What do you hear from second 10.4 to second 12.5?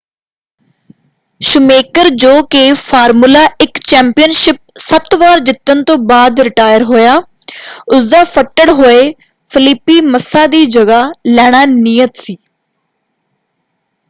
ਦੀ ਜਗ੍ਹਾ ਲੈਣਾ ਨਿਯਤ ਸੀ।